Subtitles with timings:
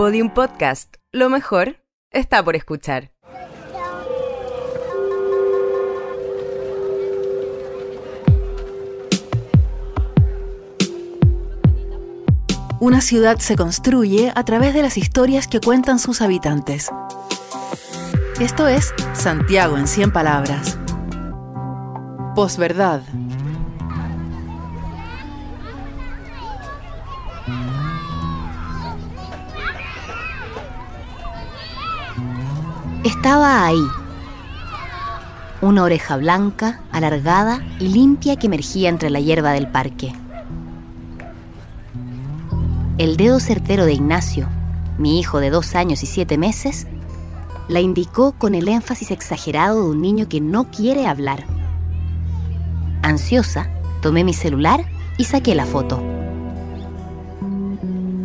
[0.00, 0.96] Podium Podcast.
[1.12, 3.12] Lo mejor está por escuchar.
[12.80, 16.88] Una ciudad se construye a través de las historias que cuentan sus habitantes.
[18.40, 20.78] Esto es Santiago en 100 palabras.
[22.34, 23.02] Posverdad.
[33.04, 33.82] Estaba ahí.
[35.62, 40.12] Una oreja blanca, alargada y limpia que emergía entre la hierba del parque.
[42.98, 44.48] El dedo certero de Ignacio,
[44.98, 46.86] mi hijo de dos años y siete meses,
[47.68, 51.44] la indicó con el énfasis exagerado de un niño que no quiere hablar.
[53.00, 53.70] Ansiosa,
[54.02, 54.84] tomé mi celular
[55.16, 56.02] y saqué la foto.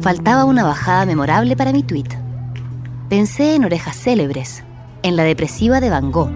[0.00, 2.25] Faltaba una bajada memorable para mi tweet.
[3.08, 4.64] Pensé en orejas célebres,
[5.04, 6.32] en la depresiva de Van Gogh,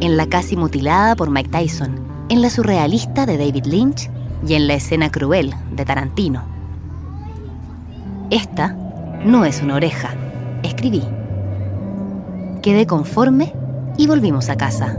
[0.00, 1.96] en la casi mutilada por Mike Tyson,
[2.28, 4.08] en la surrealista de David Lynch
[4.46, 6.44] y en la escena cruel de Tarantino.
[8.30, 8.68] Esta
[9.24, 10.14] no es una oreja,
[10.62, 11.02] escribí.
[12.62, 13.52] Quedé conforme
[13.98, 14.96] y volvimos a casa.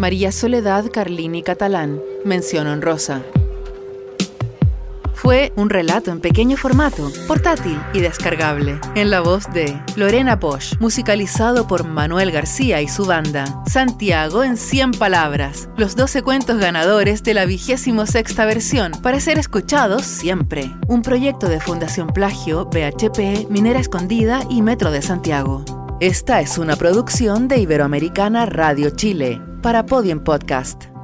[0.00, 3.20] María Soledad Carlini Catalán, mención honrosa.
[5.12, 10.80] Fue un relato en pequeño formato, portátil y descargable, en la voz de Lorena Bosch,
[10.80, 13.62] musicalizado por Manuel García y su banda.
[13.66, 19.38] Santiago en 100 palabras, los 12 cuentos ganadores de la vigésimo sexta versión, para ser
[19.38, 20.74] escuchados siempre.
[20.88, 25.62] Un proyecto de Fundación Plagio, BHP, Minera Escondida y Metro de Santiago.
[26.00, 30.99] Esta es una producción de Iberoamericana Radio Chile para Podium Podcast.